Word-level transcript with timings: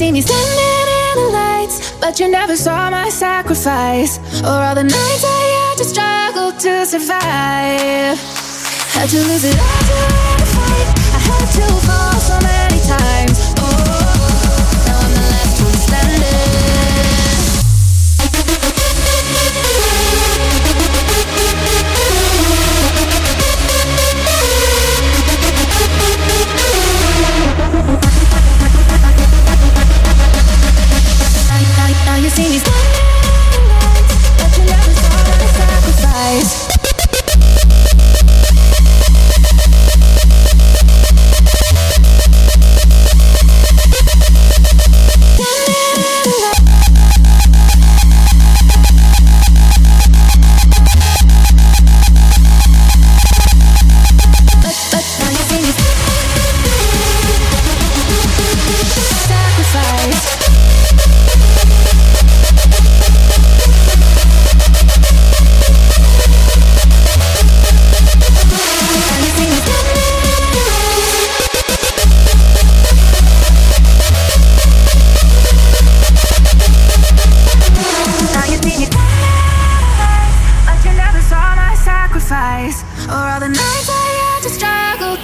see 0.00 0.12
me 0.12 0.22
standing 0.22 0.88
in 0.98 1.14
the 1.24 1.30
lights, 1.30 1.92
but 2.00 2.18
you 2.18 2.26
never 2.26 2.56
saw 2.56 2.88
my 2.88 3.10
sacrifice. 3.10 4.16
Or 4.40 4.58
all 4.66 4.74
the 4.74 4.84
nights 4.84 5.24
I 5.24 5.42
had 5.58 5.76
to 5.76 5.84
struggle 5.84 6.52
to 6.52 6.86
survive. 6.86 8.16
Had 8.96 9.10
to 9.10 9.18
lose 9.28 9.44
it 9.44 9.58
all 9.60 10.38
to 10.40 10.46
fight. 10.56 10.88
I 11.16 11.20
had 11.28 11.46
to 11.58 11.66
fall 11.86 12.18
so 12.30 12.36
many 12.40 12.80
times. 12.88 13.49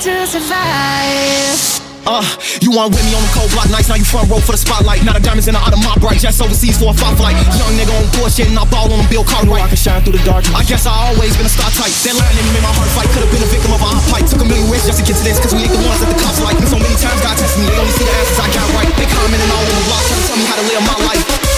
To 0.00 0.26
survive. 0.28 1.56
Uh, 2.06 2.22
you 2.62 2.70
want 2.70 2.94
with 2.94 3.02
me 3.02 3.10
on 3.18 3.22
the 3.24 3.32
cold 3.34 3.50
block 3.50 3.66
nights, 3.72 3.90
now 3.90 3.98
you 3.98 4.06
front 4.06 4.30
row 4.30 4.38
for 4.38 4.54
the 4.54 4.60
spotlight. 4.60 5.02
Now 5.02 5.16
the 5.16 5.24
diamonds 5.24 5.50
in 5.50 5.58
the 5.58 5.62
out 5.62 5.74
of 5.74 5.82
my 5.82 5.96
bright, 5.98 6.22
just 6.22 6.38
overseas 6.38 6.78
for 6.78 6.92
a 6.92 6.94
fight 6.94 7.18
flight. 7.18 7.34
Young 7.58 7.74
nigga 7.74 7.90
on 7.96 8.06
bullshit 8.14 8.46
and 8.46 8.54
I 8.54 8.62
ball 8.70 8.86
on 8.92 9.02
them 9.02 9.08
Bill 9.10 9.26
Cartwright. 9.26 9.64
I 9.64 9.68
can 9.72 9.80
shine 9.80 9.98
through 10.06 10.20
the 10.20 10.22
dark. 10.22 10.46
I 10.54 10.62
guess 10.68 10.86
I 10.86 10.94
always 11.10 11.34
been 11.34 11.48
a 11.48 11.50
star 11.50 11.66
type. 11.74 11.90
That 12.06 12.14
line 12.14 12.36
in 12.38 12.44
me 12.46 12.60
made 12.60 12.66
my 12.66 12.70
heart 12.76 12.92
fight. 12.94 13.08
Could've 13.10 13.32
been 13.32 13.42
a 13.42 13.50
victim 13.50 13.74
of 13.74 13.82
a 13.82 13.88
hot 13.88 14.04
fight. 14.06 14.28
Took 14.28 14.44
a 14.44 14.46
million 14.46 14.70
risks 14.70 14.86
just 14.86 15.02
to 15.02 15.04
get 15.08 15.18
to 15.18 15.24
this, 15.26 15.42
cause 15.42 15.50
we 15.56 15.66
ain't 15.66 15.74
the 15.74 15.82
ones 15.82 15.98
that 16.04 16.12
the 16.12 16.18
cops 16.22 16.38
like. 16.46 16.60
And 16.60 16.70
so 16.70 16.78
many 16.78 16.94
times 17.00 17.18
God 17.24 17.34
tested 17.34 17.58
me, 17.58 17.66
they 17.72 17.78
only 17.80 17.94
see 17.96 18.06
the 18.06 18.14
answers 18.14 18.38
I 18.38 18.48
got 18.52 18.68
right. 18.76 18.90
They 19.00 19.08
commenting 19.10 19.50
all 19.50 19.64
on 19.64 19.74
the 19.74 19.84
block, 19.90 20.02
trying 20.06 20.20
to 20.20 20.26
tell 20.30 20.38
me 20.38 20.46
how 20.46 20.56
to 20.60 20.66
live 20.68 20.82
my 20.86 20.98
life. 21.10 21.55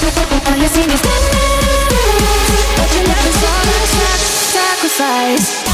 Now 0.00 0.54
you 0.54 0.68
see 0.68 0.86
me 0.86 0.94
but 2.76 2.94
you 2.94 3.02
never 3.02 3.32
saw 3.32 3.62
sac- 3.84 4.26
sacrifice. 4.54 5.67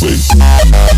face. 0.00 0.97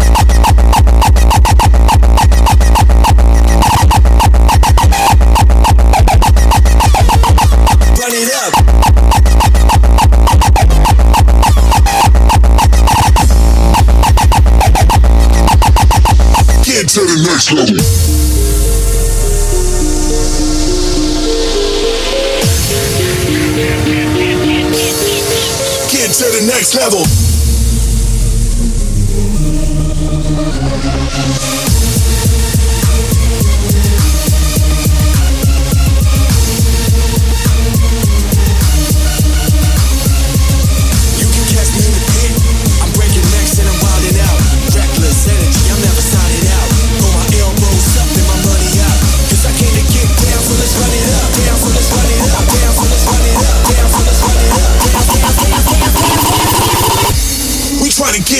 to 26.21 26.39
the 26.39 26.45
next 26.45 26.75
level. 26.75 27.20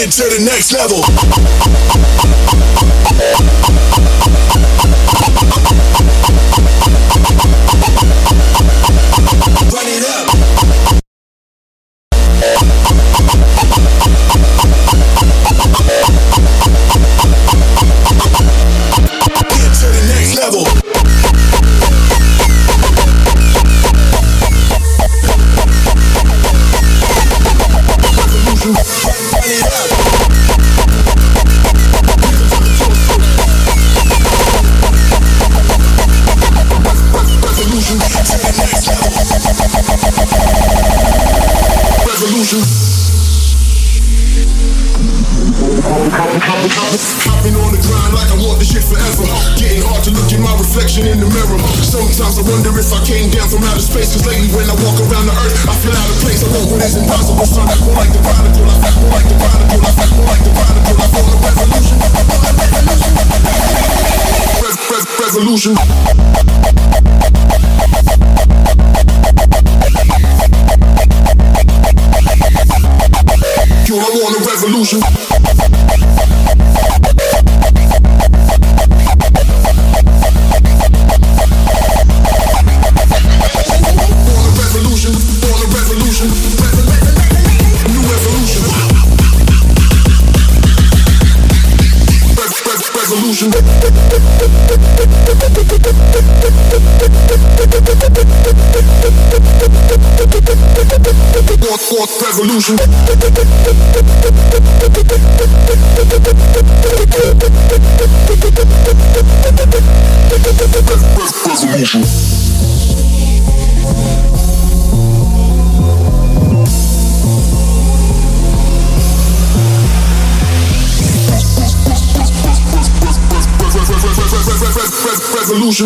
to 0.09 0.23
the 0.23 0.39
next 0.43 0.73
level. 0.73 1.01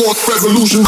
Res- 0.00 0.28
resolution. 0.28 0.82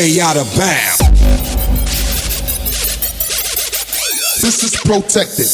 way 0.00 0.18
out 0.20 0.36
of 0.36 0.46
bounds. 0.56 0.98
This 4.40 4.64
is 4.64 4.76
protected. 4.80 5.50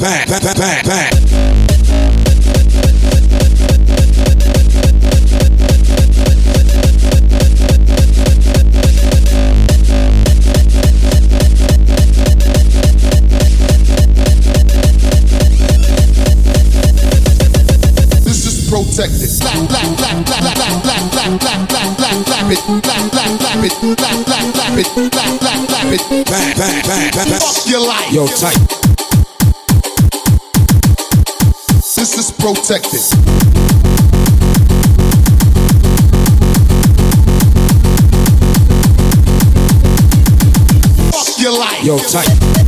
back, 0.00 0.28
back, 0.28 0.56
back, 0.56 0.86
back. 0.86 1.59
clap 22.56 22.80
it, 22.80 22.82
clap, 22.82 23.10
clap, 23.12 23.38
clap 23.38 23.64
it, 23.64 23.72
clap, 23.96 24.26
clap, 24.26 24.54
clap 24.54 24.78
it, 24.78 24.86
clap, 25.12 25.40
clap, 25.40 25.68
clap 25.68 25.92
it. 25.92 26.26
Bang, 26.26 26.56
bang, 26.56 26.82
bang, 26.86 27.10
bang. 27.12 27.40
Fuck 27.40 27.66
your 27.66 27.86
life. 27.86 28.12
Yo, 28.12 28.26
tight. 28.26 28.58
This 31.96 32.18
is 32.18 32.30
protected. 32.32 33.00
Fuck 41.12 41.38
your 41.38 41.58
life. 41.58 41.84
Yo, 41.84 41.98
tight. 41.98 42.59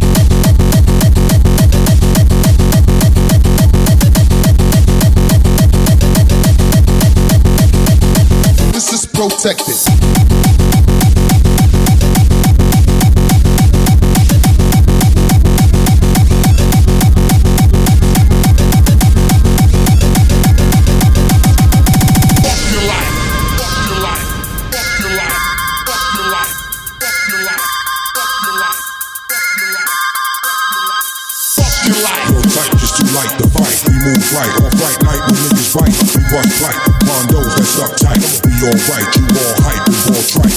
Move 34.03 34.35
right 34.35 34.51
fight 34.79 35.03
night 35.03 35.21
when 35.27 35.35
niggas 35.35 35.73
fight. 35.73 35.95
We 36.15 36.23
bust 36.31 36.61
right. 36.63 36.79
Mondos 37.07 37.57
that 37.57 37.65
stuck 37.65 37.97
tight 37.97 38.42
alright, 38.63 39.11
you 39.17 39.27
all 39.27 39.59
hype, 39.59 39.83
you 39.91 40.15
all 40.15 40.23
trite. 40.23 40.55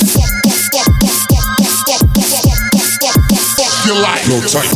You're 3.85 4.01
like 4.01 4.27
no 4.27 4.41
type. 4.45 4.69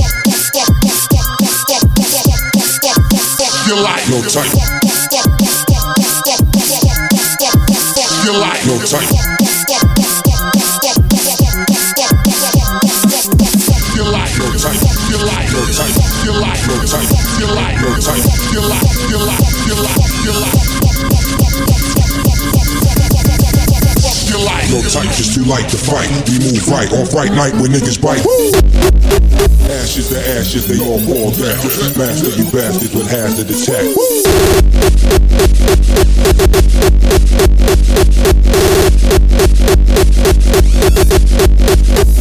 You're 3.67 3.81
like 3.81 4.07
no 4.09 4.21
type. 4.21 4.49
You're 8.25 8.37
like 8.37 8.65
no 8.65 8.81
type. 8.81 9.05
You're 13.95 14.09
like 14.09 14.33
no 14.37 14.49
type. 14.57 14.77
You're 15.09 15.25
like 15.25 15.49
no 15.49 15.61
type. 15.69 15.93
You're 16.25 16.41
like 16.41 16.61
no 16.65 16.77
type. 16.87 17.09
You're 17.39 17.53
like 17.53 17.81
no 17.81 17.89
type. 17.99 18.23
You 18.51 18.61
like, 18.61 18.89
you're 19.09 19.19
You 19.69 19.83
like, 19.85 20.81
you're. 20.81 20.88
Yo, 24.69 24.79
tight, 24.83 25.11
just 25.17 25.33
too 25.33 25.43
light 25.45 25.67
to 25.67 25.77
fight. 25.77 26.07
We 26.29 26.37
move 26.37 26.67
right 26.69 26.91
off 26.93 27.11
right 27.11 27.31
night 27.31 27.53
when 27.53 27.71
niggas 27.71 27.99
bite. 27.99 28.21
Ashes 29.81 30.09
to 30.09 30.19
ashes, 30.37 30.67
they 30.67 30.77
all 30.79 30.99
fall 30.99 31.31
down. 31.31 31.57
Master 31.97 32.29
you 32.37 32.45
bastards 32.51 32.93
with 32.93 33.09
hazard 33.09 33.49
attack. 33.49 33.89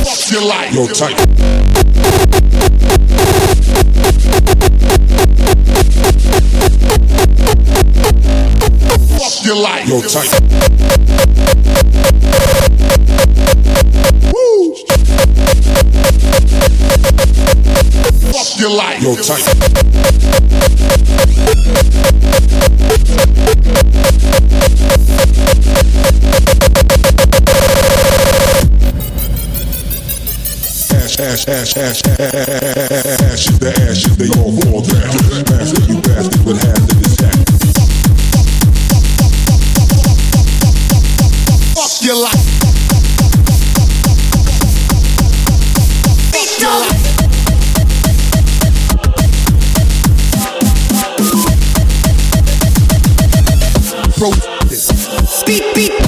Fuck 0.06 0.32
your 0.32 0.48
life. 0.48 0.72
Yo, 0.72 0.86
tight. 0.86 1.68
Fuck 8.88 9.44
your 9.44 9.56
life. 9.56 9.88
Yo, 9.88 10.00
tight. 10.00 10.28
Fuck 18.32 18.60
your 18.60 18.70
life. 18.70 19.02
Yo, 19.02 19.14
tight. 19.16 19.88
Ash, 31.20 31.48
ash, 31.48 31.76
ash, 31.76 31.76
ash, 31.76 32.02
ashes 32.06 33.58
to 33.58 33.68
ashes, 33.68 34.16
they 34.16 34.28
all 34.38 34.52
fall 34.60 34.82
down. 34.82 35.02
Master 35.50 35.82
you 35.92 36.00
bastards 36.00 36.44
with 36.44 36.62
hazard 36.62 36.88
attack. 36.90 37.02
Fuck 37.02 37.07
approach 54.18 54.68
this. 54.68 55.44
Beep, 55.44 55.62
beep. 55.74 56.07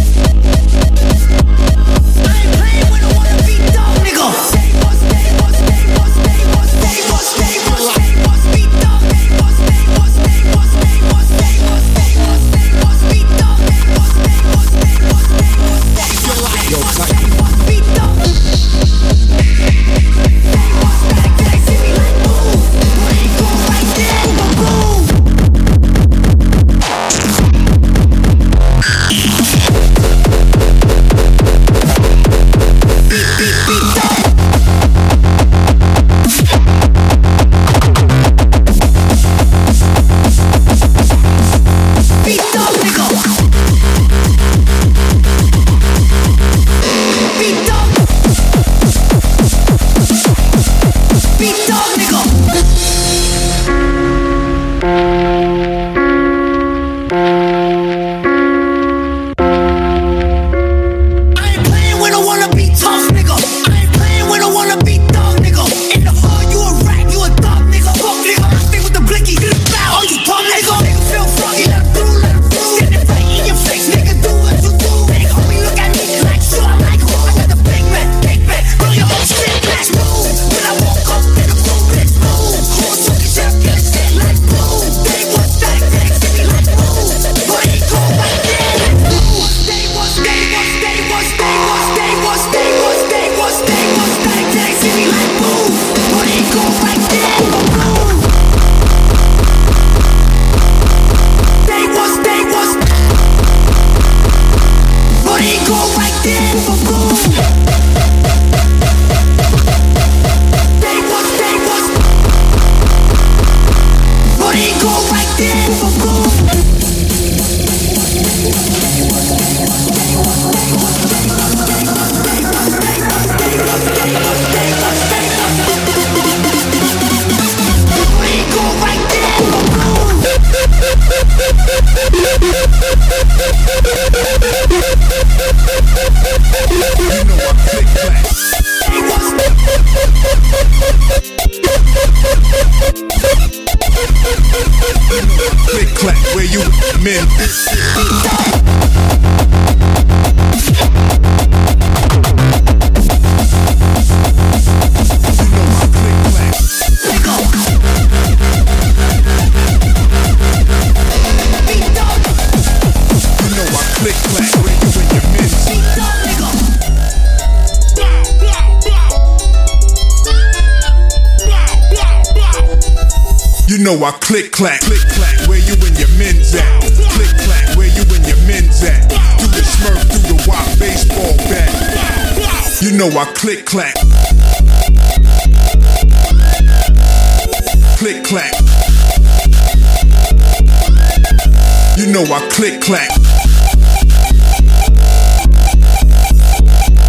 Click 192.70 192.82
clack. 192.82 193.10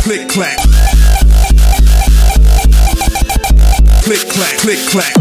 Click 0.02 0.28
clack. 0.30 0.58
Click 4.02 4.28
clack, 4.30 4.58
click 4.58 4.80
clack. 4.90 5.14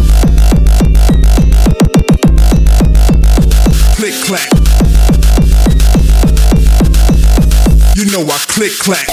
Click 3.96 4.14
clack. 4.24 4.50
You 7.96 8.07
know 8.11 8.24
I 8.26 8.38
click 8.48 8.72
clack. 8.79 9.07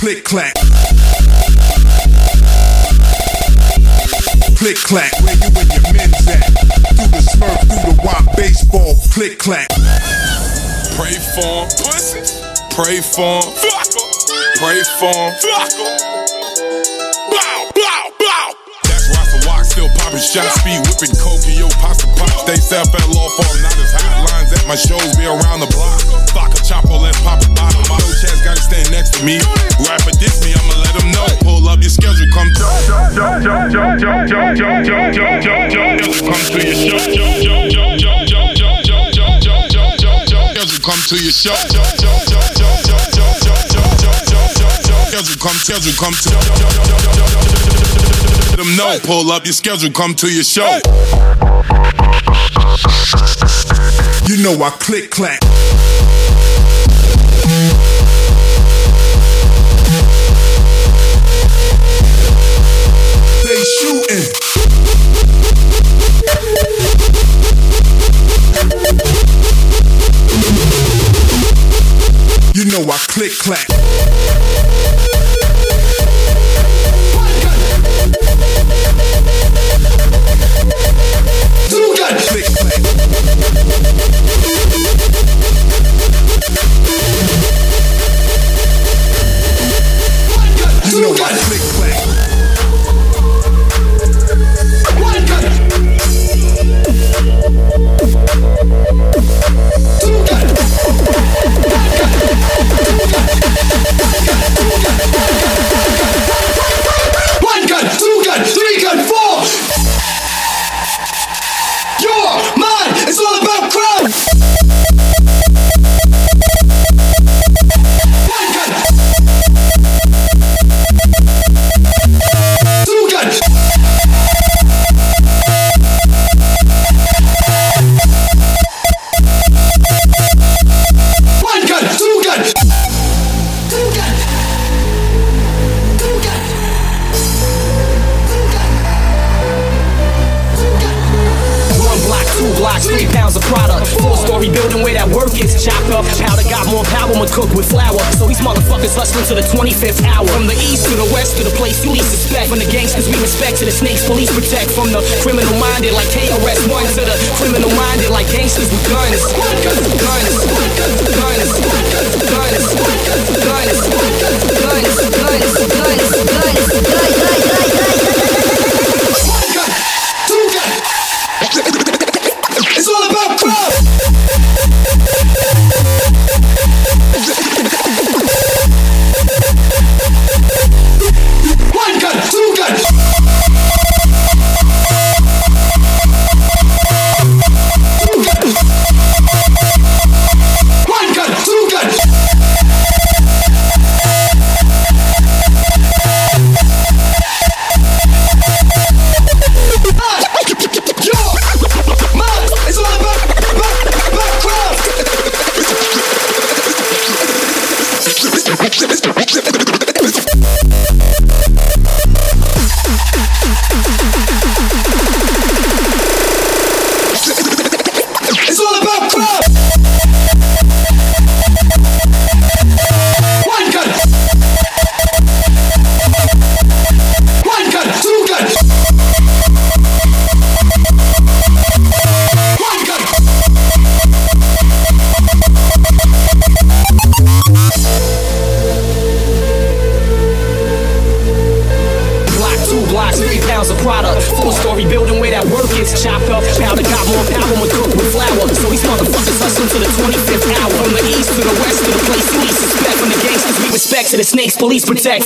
Click 0.00 0.24
clack. 0.24 0.54
Click 4.56 4.76
clack. 4.76 5.29
Clack. 9.40 9.68
Pray 11.00 11.16
for 11.32 11.64
'em, 11.64 11.68
pussies. 11.80 12.44
Pray 12.76 13.00
for 13.00 13.40
fuck 13.40 13.88
'em. 13.96 14.08
Pray 14.60 14.80
for 15.00 15.08
'em, 15.08 15.32
fuck 15.40 15.72
'em. 15.80 15.96
Bow, 17.32 17.60
bow, 17.72 18.04
bow. 18.20 18.48
That's 18.84 19.08
Rasta 19.08 19.40
Walk, 19.48 19.64
still 19.64 19.88
popping 19.96 20.20
shots. 20.20 20.60
speed, 20.60 20.84
whipping 20.84 21.16
coke 21.16 21.40
and 21.48 21.56
yo, 21.56 21.68
pasta 21.80 22.06
pop. 22.20 22.44
They 22.46 22.60
sell 22.60 22.84
fell 22.92 23.16
off, 23.16 23.32
I'm 23.40 23.62
not 23.62 23.78
as 23.80 23.92
hot. 23.96 24.28
Lines 24.28 24.52
at 24.52 24.66
my 24.68 24.76
shows 24.76 25.16
be 25.16 25.24
around 25.24 25.60
the 25.60 25.70
block. 25.72 26.00
Stock 26.28 26.52
a 26.52 26.60
chopper, 26.62 27.00
let's 27.00 27.18
pop 27.24 27.40
a 27.40 27.48
bottle. 27.56 27.80
My 27.88 27.96
old 27.96 28.16
chest 28.20 28.44
gotta 28.44 28.60
stand 28.60 28.90
next 28.90 29.14
to 29.14 29.24
me. 29.24 29.40
Rapper 29.88 30.12
diss 30.20 30.44
me, 30.44 30.52
I'ma 30.52 30.74
let 30.84 30.94
him 31.00 31.10
know. 31.12 31.26
Pull 31.40 31.66
up 31.66 31.80
your 31.80 31.88
schedule, 31.88 32.28
come 32.36 32.52
to 32.52 32.60
Come 36.28 36.44
to 36.52 36.60
your 36.60 37.70
show. 37.72 37.89
To 41.10 41.16
your 41.16 41.32
show. 41.32 41.52
Schedule, 45.10 45.40
come, 45.40 45.56
schedule, 45.56 45.92
come 45.98 46.14
to. 46.14 46.30
Let 48.50 48.58
them 48.58 48.76
know. 48.76 48.96
Pull 49.02 49.32
up 49.32 49.44
your 49.44 49.52
schedule, 49.52 49.90
come 49.90 50.14
to 50.14 50.32
your 50.32 50.44
show. 50.44 50.78
You 54.26 54.40
know 54.40 54.62
I 54.62 54.70
click 54.78 55.10
clack. 55.10 55.40
I 72.88 72.96
click 73.08 73.32
clack. 73.32 73.79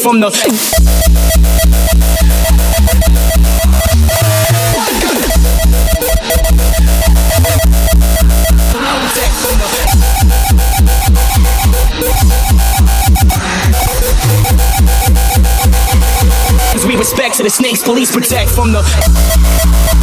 from 0.05 0.21
the. 0.21 0.29
We 16.87 16.97
respect 16.97 17.37
to 17.37 17.43
the 17.43 17.49
snakes, 17.49 17.83
police 17.83 18.13
protect 18.13 18.51
from 18.51 18.73
the. 18.73 19.94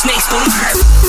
snakes 0.00 0.26
believe. 0.28 0.99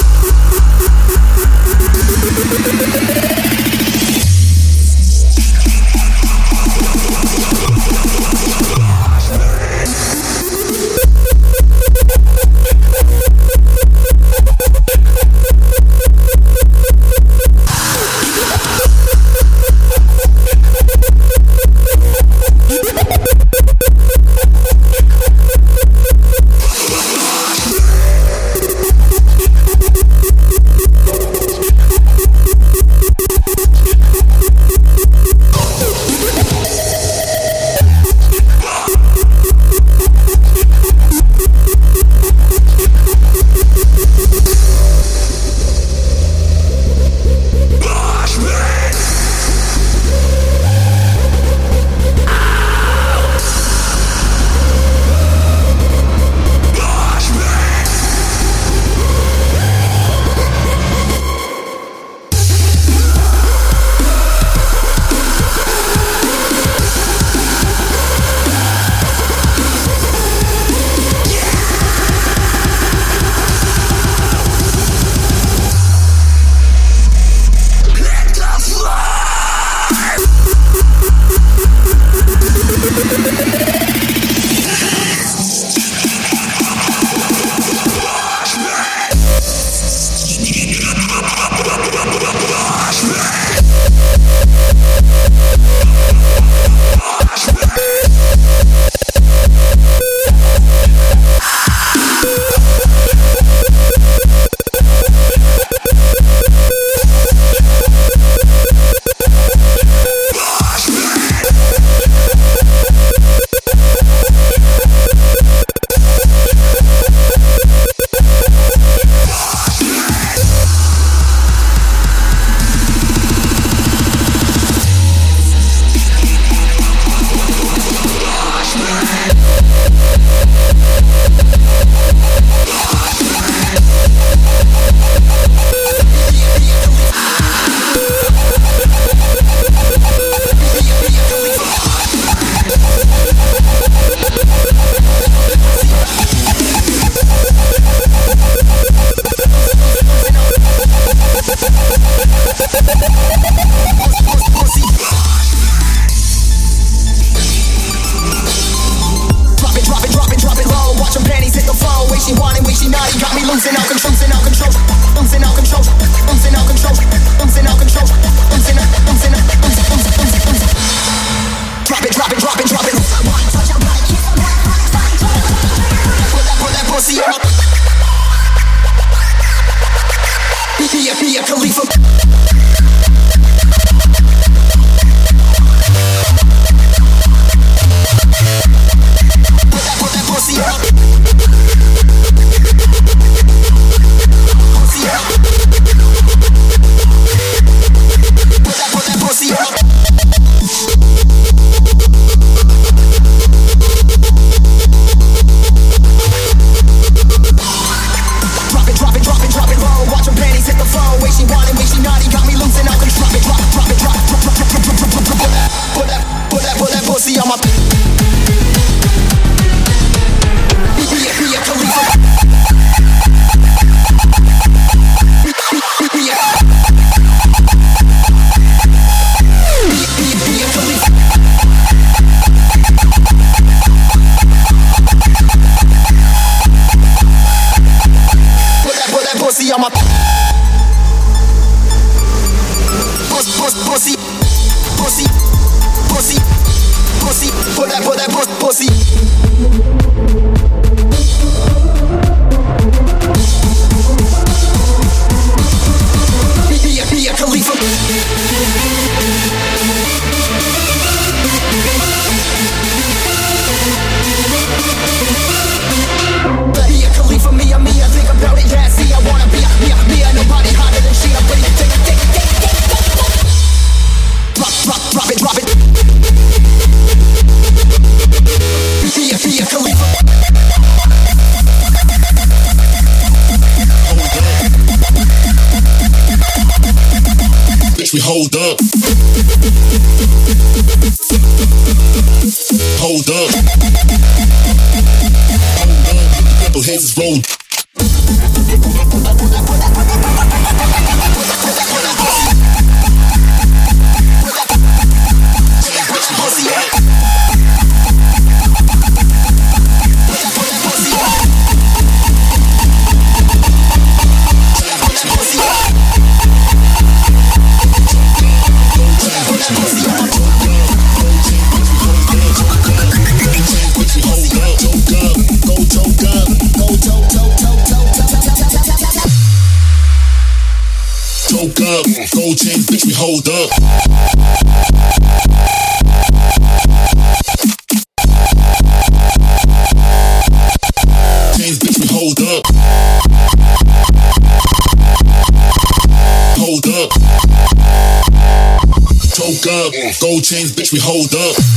Chains, 350.51 350.73
bitch, 350.73 350.91
we 350.91 350.99
hold 350.99 351.33
up. 351.33 351.70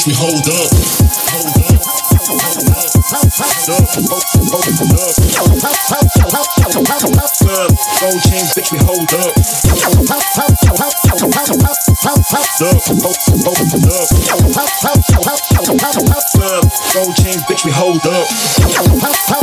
Bitch, 0.00 0.06
we 0.06 0.14
hold 0.14 0.48
up. 0.48 0.70
Hold 1.28 1.60
up. 1.60 2.90
Gold 8.00 8.22
chains, 8.24 8.50
bitch, 8.54 8.72
we 8.72 8.78
hold 8.78 9.12
up. 9.12 9.34
Gold 16.94 17.16
chains, 17.16 17.42
bitch, 17.44 17.64
we 17.64 17.70
hold 17.70 18.06
up. 18.06 19.39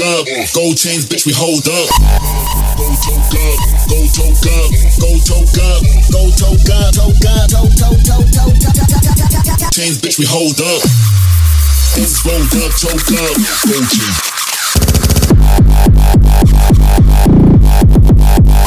Up, 0.00 0.24
gold 0.54 0.78
chains, 0.78 1.04
bitch, 1.04 1.26
we 1.26 1.32
hold 1.36 1.68
up. 1.68 1.88
Go 2.78 2.88
choke 3.04 3.36
up, 3.36 3.60
go 3.84 4.00
choke 4.08 4.32
up, 4.48 4.72
go 4.96 5.12
choke 5.20 5.60
up, 5.60 5.84
go 6.08 6.32
choke 6.40 6.72
up, 6.72 6.88
choke 6.96 7.20
up, 7.28 7.52
choke, 7.52 7.68
choke, 7.76 8.00
choke, 8.00 8.32
choke, 8.32 8.56
Chains, 9.70 10.00
bitch, 10.00 10.18
we 10.18 10.24
hold 10.24 10.56
up. 10.56 10.80
It's 12.00 12.24
rolled 12.24 12.48
up, 12.64 12.72
choke 12.80 13.12
up, 13.12 13.36
gold 13.68 13.88
chains. 13.92 14.16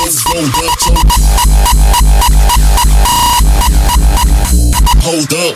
It's 0.06 0.22
rolled 0.30 0.54
up, 0.62 0.74
choke. 0.86 1.10
Hold 5.02 5.34
up. 5.34 5.56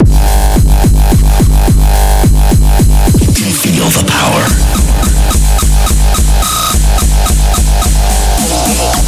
Can 3.38 3.51
feel 3.53 3.86
the 3.93 4.03
power. 4.09 4.78
Yeah. 8.77 9.07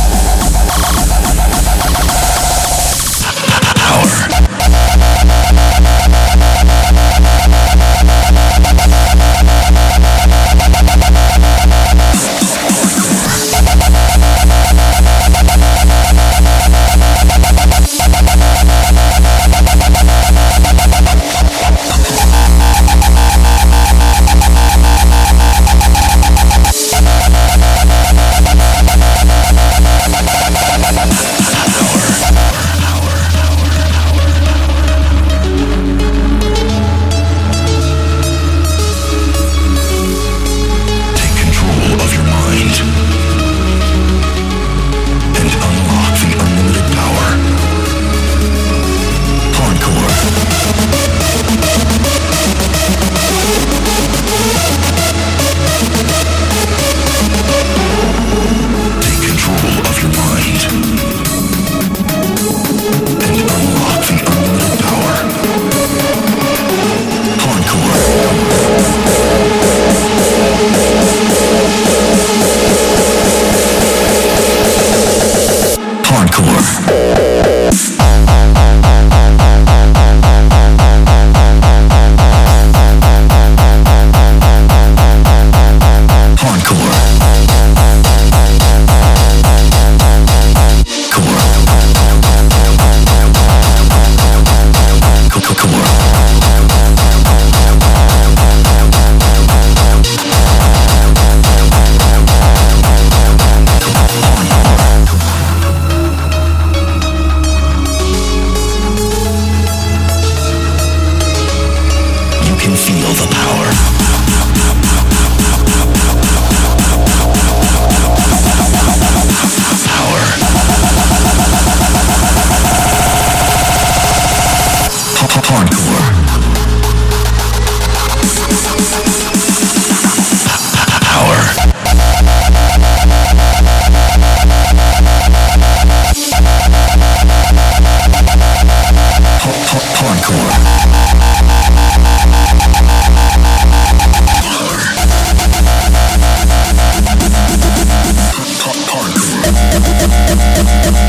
Thank 150.61 151.03
you. 151.03 151.08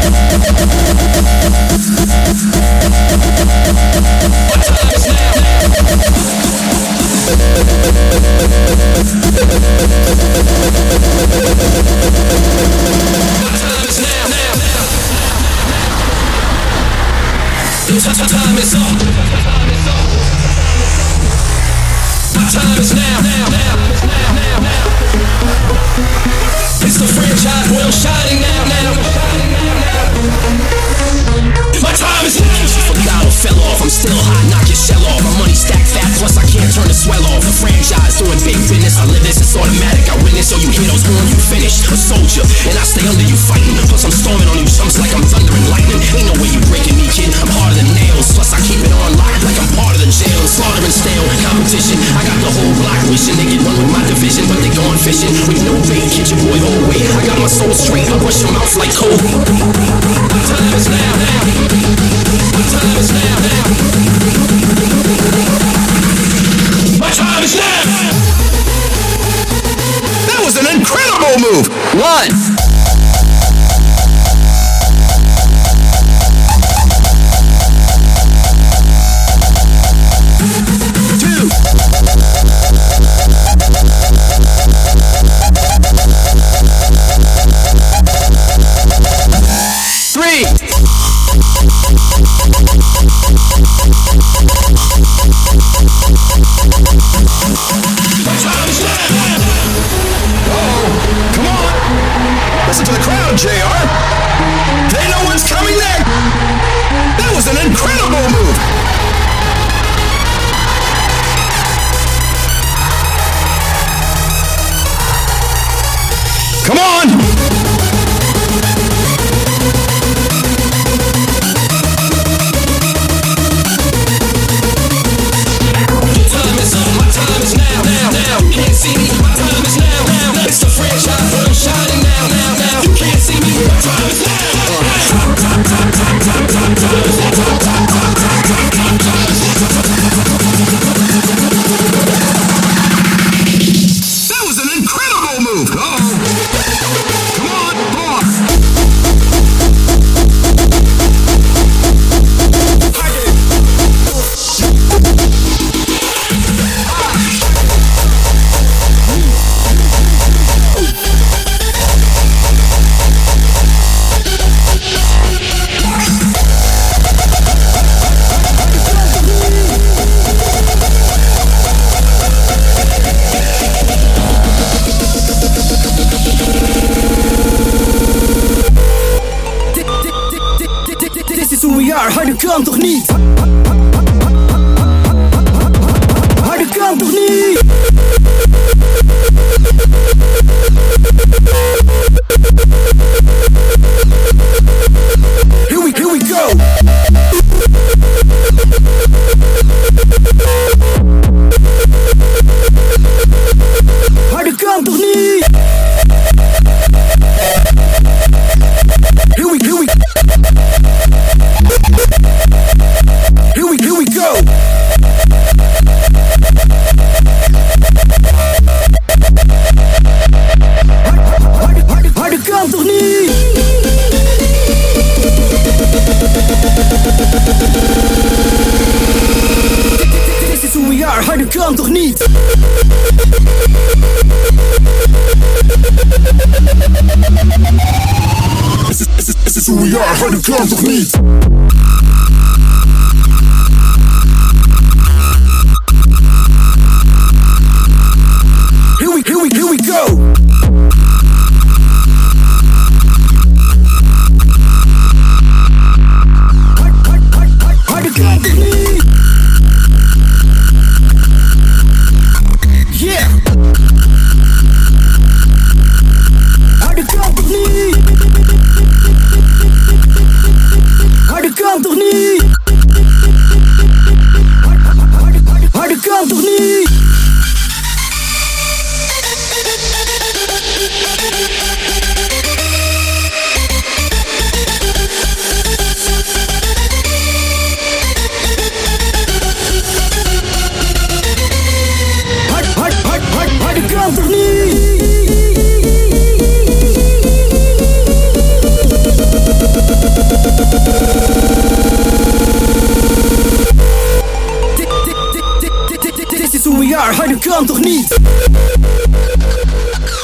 jaar, 306.90 307.14
harder 307.14 307.38
kan 307.38 307.66
toch 307.66 307.80
niet? 307.80 308.16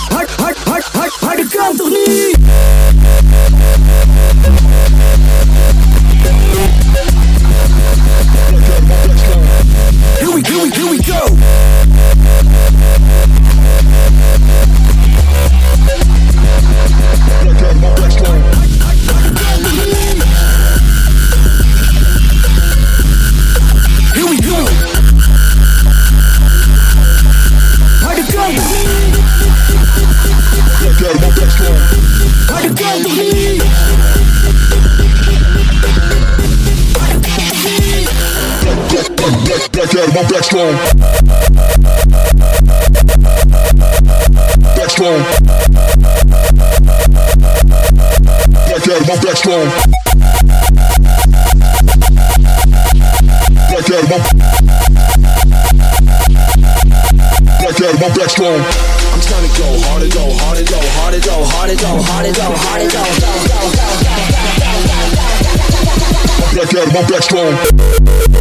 Hard, 0.09 0.31
hard, 0.31 0.57
hard, 0.65 0.85
hard, 0.93 1.13
harder 1.21 1.47
kan 1.49 1.77
toch 1.77 1.89
niet? 1.89 2.37
Strong. 40.47 40.77
Back 44.77 44.91
strong. 44.91 45.21
Back 48.67 48.79
at 48.79 48.87
him, 48.87 49.03
I'm 49.11 49.19
back 49.21 49.37
strong. 49.37 49.67
Back 53.69 53.85
at 53.85 53.91
him, 53.91 54.13
I'm 54.13 54.23
Back 57.59 57.75
at 57.75 57.91
him, 57.91 57.99
I'm 58.03 58.13
back 58.15 58.31
strong. 58.31 58.61
I'm 58.63 59.21
trying 59.21 59.45
to 59.45 59.53
go 59.59 59.67
harder, 59.83 60.09
go 60.09 60.25
harder, 60.39 60.65
go 60.65 60.79
harder, 60.97 61.21
go 61.21 61.45
harder, 61.53 61.77
go 61.77 62.03
harder, 62.07 62.33
go 62.33 62.47
harder, 62.65 62.89
go, 62.89 63.03
go, 63.03 63.33
go, 63.51 63.61
go, 63.75 63.91
go, 63.91 64.17
Back 66.55 66.73
at 66.73 66.87
him, 66.87 66.97
I'm 66.97 67.07
back 67.11 67.23
strong. 67.23 67.53
Back 67.57 68.36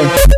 at 0.00 0.31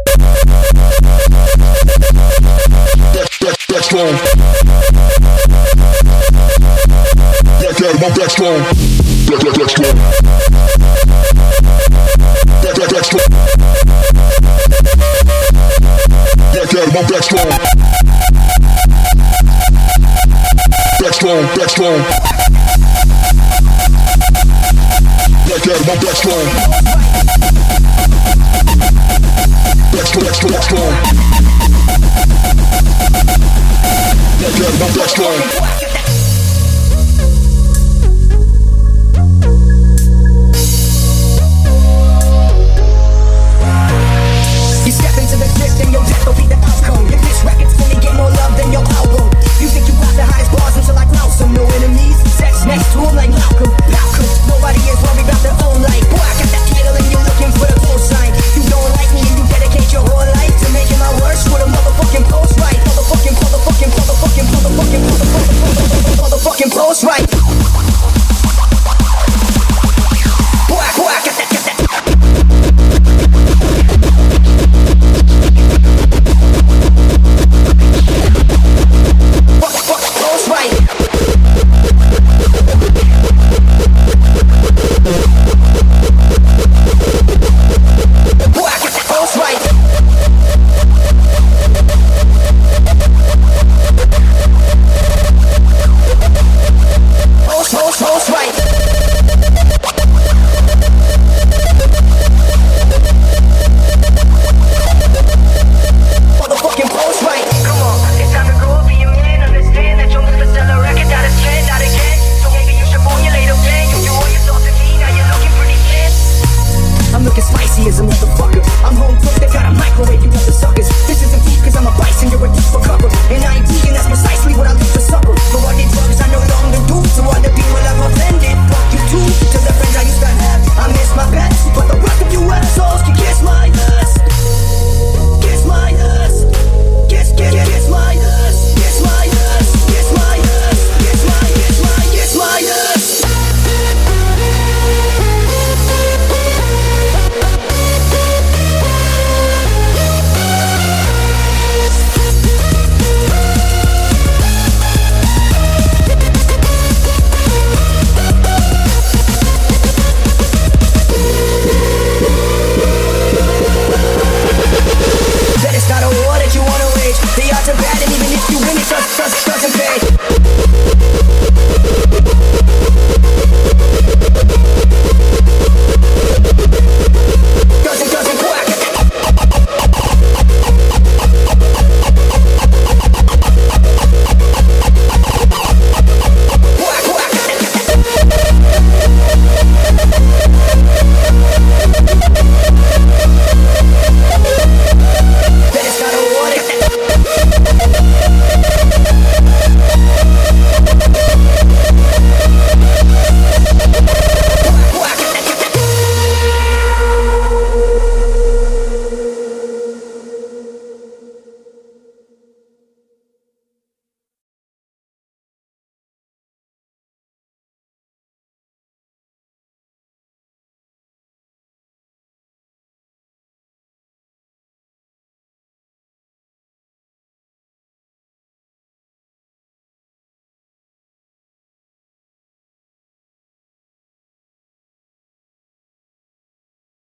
the 34.79 34.87
flesh 34.87 35.15
going. 35.15 35.64